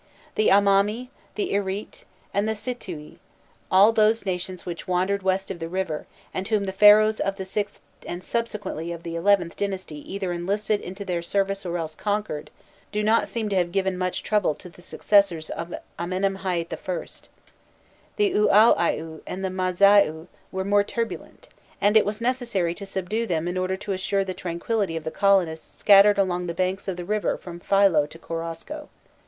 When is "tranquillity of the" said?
24.33-25.11